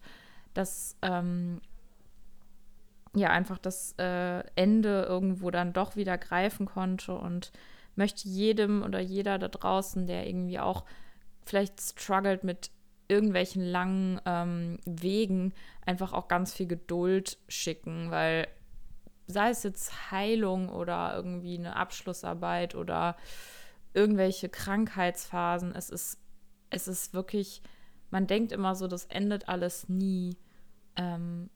das 0.53 0.97
ähm, 1.01 1.61
ja 3.15 3.29
einfach 3.29 3.57
das 3.57 3.93
äh, 3.99 4.43
Ende 4.55 5.03
irgendwo 5.07 5.51
dann 5.51 5.73
doch 5.73 5.95
wieder 5.95 6.17
greifen 6.17 6.65
konnte 6.65 7.13
und 7.15 7.51
möchte 7.95 8.27
jedem 8.27 8.81
oder 8.81 8.99
jeder 8.99 9.37
da 9.37 9.47
draußen, 9.47 10.07
der 10.07 10.27
irgendwie 10.27 10.59
auch 10.59 10.83
vielleicht 11.45 11.79
struggelt 11.79 12.43
mit 12.43 12.71
irgendwelchen 13.07 13.63
langen 13.63 14.19
ähm, 14.25 14.79
Wegen, 14.85 15.53
einfach 15.85 16.13
auch 16.13 16.27
ganz 16.27 16.53
viel 16.53 16.67
Geduld 16.67 17.37
schicken, 17.47 18.09
weil 18.09 18.47
sei 19.27 19.49
es 19.49 19.63
jetzt 19.63 20.11
Heilung 20.11 20.69
oder 20.69 21.13
irgendwie 21.15 21.57
eine 21.57 21.75
Abschlussarbeit 21.75 22.75
oder 22.75 23.15
irgendwelche 23.93 24.49
Krankheitsphasen, 24.49 25.73
es 25.75 25.89
ist, 25.89 26.19
es 26.69 26.87
ist 26.87 27.13
wirklich, 27.13 27.61
man 28.09 28.27
denkt 28.27 28.51
immer 28.51 28.75
so, 28.75 28.87
das 28.87 29.05
endet 29.05 29.47
alles 29.47 29.89
nie. 29.89 30.37
Ähm, 30.95 31.49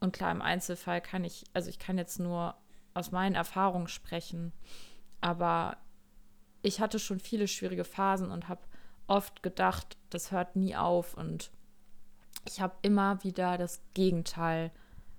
und 0.00 0.12
klar, 0.12 0.30
im 0.30 0.42
Einzelfall 0.42 1.00
kann 1.00 1.24
ich, 1.24 1.44
also 1.52 1.68
ich 1.70 1.78
kann 1.78 1.98
jetzt 1.98 2.18
nur 2.18 2.54
aus 2.94 3.10
meinen 3.10 3.34
Erfahrungen 3.34 3.88
sprechen, 3.88 4.52
aber 5.20 5.76
ich 6.62 6.80
hatte 6.80 6.98
schon 6.98 7.20
viele 7.20 7.48
schwierige 7.48 7.84
Phasen 7.84 8.30
und 8.30 8.48
habe 8.48 8.62
oft 9.06 9.42
gedacht, 9.42 9.96
das 10.10 10.30
hört 10.30 10.56
nie 10.56 10.76
auf 10.76 11.14
und 11.14 11.50
ich 12.44 12.60
habe 12.60 12.76
immer 12.82 13.22
wieder 13.24 13.58
das 13.58 13.82
Gegenteil 13.94 14.70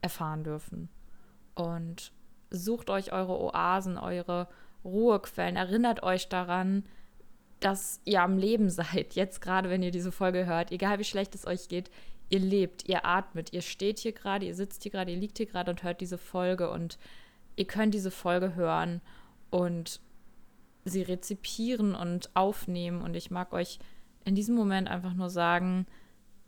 erfahren 0.01 0.43
dürfen. 0.43 0.89
Und 1.55 2.13
sucht 2.49 2.89
euch 2.89 3.11
eure 3.11 3.37
Oasen, 3.39 3.97
eure 3.97 4.47
Ruhequellen, 4.83 5.55
erinnert 5.55 6.03
euch 6.03 6.29
daran, 6.29 6.83
dass 7.59 8.01
ihr 8.05 8.21
am 8.21 8.37
Leben 8.37 8.69
seid, 8.69 9.15
jetzt 9.15 9.41
gerade, 9.41 9.69
wenn 9.69 9.83
ihr 9.83 9.91
diese 9.91 10.11
Folge 10.11 10.45
hört, 10.45 10.71
egal 10.71 10.99
wie 10.99 11.03
schlecht 11.03 11.35
es 11.35 11.45
euch 11.47 11.67
geht, 11.67 11.89
ihr 12.29 12.39
lebt, 12.39 12.87
ihr 12.87 13.05
atmet, 13.05 13.53
ihr 13.53 13.61
steht 13.61 13.99
hier 13.99 14.13
gerade, 14.13 14.45
ihr 14.45 14.55
sitzt 14.55 14.83
hier 14.83 14.91
gerade, 14.91 15.11
ihr 15.11 15.17
liegt 15.17 15.37
hier 15.37 15.47
gerade 15.47 15.71
und 15.71 15.83
hört 15.83 16.01
diese 16.01 16.17
Folge 16.17 16.69
und 16.69 16.97
ihr 17.55 17.65
könnt 17.65 17.93
diese 17.93 18.11
Folge 18.11 18.55
hören 18.55 19.01
und 19.49 19.99
sie 20.85 21.01
rezipieren 21.01 21.95
und 21.95 22.35
aufnehmen. 22.35 23.01
Und 23.01 23.15
ich 23.15 23.31
mag 23.31 23.53
euch 23.53 23.79
in 24.25 24.35
diesem 24.35 24.55
Moment 24.55 24.87
einfach 24.87 25.13
nur 25.13 25.29
sagen, 25.29 25.87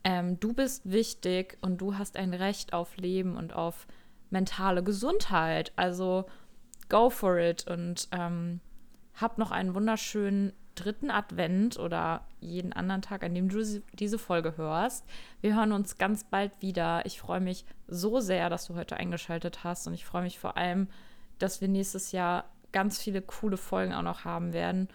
ähm, 0.03 0.39
du 0.39 0.53
bist 0.53 0.89
wichtig 0.89 1.57
und 1.61 1.79
du 1.79 1.97
hast 1.97 2.17
ein 2.17 2.33
Recht 2.33 2.73
auf 2.73 2.97
Leben 2.97 3.35
und 3.35 3.53
auf 3.53 3.87
mentale 4.29 4.83
Gesundheit. 4.83 5.71
Also 5.75 6.25
go 6.91 7.09
for 7.09 7.39
it 7.39 7.65
und 7.67 8.09
ähm, 8.11 8.59
hab 9.15 9.37
noch 9.37 9.51
einen 9.51 9.73
wunderschönen 9.73 10.51
dritten 10.75 11.09
Advent 11.09 11.79
oder 11.79 12.27
jeden 12.41 12.73
anderen 12.73 13.01
Tag, 13.01 13.23
an 13.23 13.33
dem 13.33 13.49
du 13.49 13.63
diese 13.93 14.19
Folge 14.19 14.57
hörst. 14.57 15.05
Wir 15.39 15.55
hören 15.55 15.71
uns 15.71 15.97
ganz 15.97 16.25
bald 16.25 16.61
wieder. 16.61 17.05
Ich 17.05 17.19
freue 17.19 17.39
mich 17.39 17.65
so 17.87 18.19
sehr, 18.19 18.49
dass 18.49 18.67
du 18.67 18.75
heute 18.75 18.97
eingeschaltet 18.97 19.63
hast 19.63 19.87
und 19.87 19.93
ich 19.93 20.05
freue 20.05 20.23
mich 20.23 20.37
vor 20.37 20.57
allem, 20.57 20.87
dass 21.39 21.61
wir 21.61 21.69
nächstes 21.69 22.11
Jahr 22.11 22.45
ganz 22.71 23.01
viele 23.01 23.21
coole 23.21 23.57
Folgen 23.57 23.93
auch 23.93 24.01
noch 24.01 24.25
haben 24.25 24.53
werden. 24.53 24.87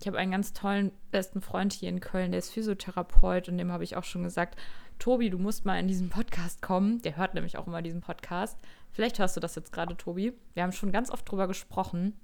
Ich 0.00 0.06
habe 0.06 0.18
einen 0.18 0.32
ganz 0.32 0.52
tollen 0.52 0.92
besten 1.10 1.40
Freund 1.40 1.72
hier 1.72 1.88
in 1.88 2.00
Köln, 2.00 2.32
der 2.32 2.38
ist 2.38 2.52
Physiotherapeut 2.52 3.48
und 3.48 3.58
dem 3.58 3.72
habe 3.72 3.84
ich 3.84 3.96
auch 3.96 4.04
schon 4.04 4.22
gesagt, 4.22 4.58
Tobi, 4.98 5.30
du 5.30 5.38
musst 5.38 5.64
mal 5.64 5.78
in 5.78 5.88
diesen 5.88 6.08
Podcast 6.08 6.62
kommen. 6.62 7.02
Der 7.02 7.16
hört 7.16 7.34
nämlich 7.34 7.58
auch 7.58 7.66
immer 7.66 7.82
diesen 7.82 8.00
Podcast. 8.00 8.58
Vielleicht 8.92 9.18
hörst 9.18 9.36
du 9.36 9.40
das 9.40 9.54
jetzt 9.54 9.72
gerade, 9.72 9.96
Tobi. 9.96 10.32
Wir 10.54 10.62
haben 10.62 10.72
schon 10.72 10.92
ganz 10.92 11.10
oft 11.10 11.28
drüber 11.30 11.48
gesprochen. 11.48 12.14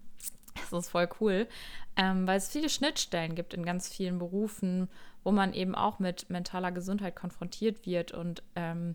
Das 0.54 0.72
ist 0.72 0.90
voll 0.90 1.08
cool, 1.20 1.46
ähm, 1.96 2.26
weil 2.26 2.38
es 2.38 2.48
viele 2.48 2.68
Schnittstellen 2.68 3.34
gibt 3.34 3.54
in 3.54 3.64
ganz 3.64 3.88
vielen 3.88 4.18
Berufen, 4.18 4.88
wo 5.22 5.32
man 5.32 5.52
eben 5.52 5.74
auch 5.74 5.98
mit 5.98 6.28
mentaler 6.28 6.72
Gesundheit 6.72 7.16
konfrontiert 7.16 7.86
wird. 7.86 8.12
Und 8.12 8.42
ähm, 8.56 8.94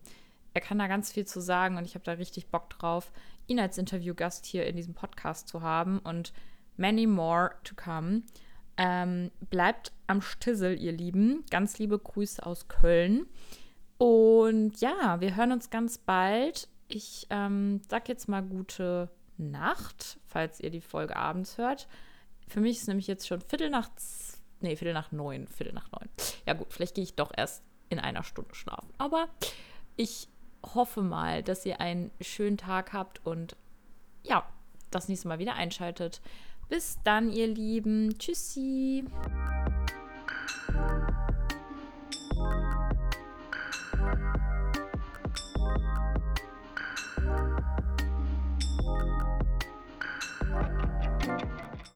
er 0.54 0.62
kann 0.62 0.80
da 0.80 0.88
ganz 0.88 1.12
viel 1.12 1.26
zu 1.26 1.42
sagen 1.42 1.78
und 1.78 1.86
ich 1.86 1.96
habe 1.96 2.06
da 2.06 2.14
richtig 2.14 2.48
Bock 2.48 2.70
drauf, 2.70 3.12
ihn 3.48 3.60
als 3.60 3.78
Interviewgast 3.78 4.46
hier 4.46 4.66
in 4.66 4.76
diesem 4.76 4.94
Podcast 4.94 5.48
zu 5.48 5.62
haben 5.62 6.00
und 6.00 6.34
many 6.78 7.08
more 7.08 7.52
to 7.64 7.76
come. 7.76 8.24
Ähm, 8.78 9.32
bleibt 9.50 9.94
am 10.08 10.22
Stissel, 10.22 10.80
ihr 10.80 10.92
Lieben. 10.92 11.46
Ganz 11.50 11.80
liebe 11.80 11.98
Grüße 11.98 12.46
aus 12.46 12.68
Köln. 12.68 13.28
Und 13.98 14.82
ja, 14.82 15.22
wir 15.22 15.36
hören 15.36 15.54
uns 15.54 15.70
ganz 15.70 15.98
bald. 15.98 16.68
Ich 16.88 17.28
ähm, 17.30 17.82
sag 17.88 18.10
jetzt 18.10 18.28
mal 18.28 18.44
gute 18.44 19.10
Nacht, 19.38 20.20
falls 20.26 20.60
ihr 20.60 20.70
die 20.70 20.82
Folge 20.82 21.16
abends 21.16 21.58
hört. 21.58 21.88
Für 22.48 22.60
mich 22.60 22.78
ist 22.78 22.88
nämlich 22.88 23.08
jetzt 23.08 23.28
schon 23.28 23.42
Viertel 23.42 23.70
nach, 23.70 23.90
nee, 24.60 24.76
Viertel 24.76 24.94
nach 24.94 25.12
neun, 25.12 25.48
Viertel 25.48 25.74
nach 25.74 25.92
neun. 25.92 26.10
Ja 26.46 26.54
gut, 26.54 26.72
vielleicht 26.72 26.96
gehe 26.96 27.04
ich 27.04 27.16
doch 27.16 27.32
erst 27.36 27.64
in 27.90 28.00
einer 28.00 28.24
Stunde 28.24 28.54
schlafen. 28.54 28.94
Aber 28.98 29.30
ich 29.96 30.28
hoffe 30.74 31.02
mal, 31.02 31.44
dass 31.44 31.66
ihr 31.66 31.80
einen 31.80 32.12
schönen 32.22 32.58
Tag 32.58 32.94
habt 32.94 33.26
und 33.26 33.56
ja, 34.24 34.44
das 34.92 35.08
nächste 35.08 35.28
Mal 35.28 35.40
wieder 35.40 35.56
einschaltet. 35.56 36.22
Bis 36.70 36.98
dann, 37.04 37.32
ihr 37.32 37.48
Lieben. 37.48 38.18
Tschüssi. 38.18 39.06